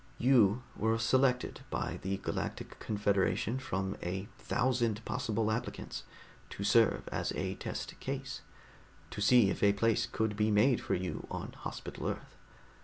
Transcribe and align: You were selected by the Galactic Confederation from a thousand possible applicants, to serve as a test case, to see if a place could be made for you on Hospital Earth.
You 0.17 0.63
were 0.75 0.97
selected 0.97 1.61
by 1.69 1.99
the 2.01 2.17
Galactic 2.17 2.79
Confederation 2.79 3.59
from 3.59 3.95
a 4.01 4.27
thousand 4.39 5.05
possible 5.05 5.51
applicants, 5.51 6.05
to 6.49 6.63
serve 6.63 7.07
as 7.11 7.31
a 7.33 7.53
test 7.53 7.99
case, 7.99 8.41
to 9.11 9.21
see 9.21 9.51
if 9.51 9.61
a 9.61 9.73
place 9.73 10.07
could 10.11 10.35
be 10.35 10.49
made 10.49 10.81
for 10.81 10.95
you 10.95 11.27
on 11.29 11.51
Hospital 11.51 12.07
Earth. 12.09 12.35